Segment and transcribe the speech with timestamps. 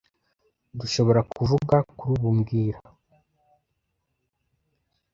[0.79, 2.79] dushobora kuvuga kuri ubu mbwira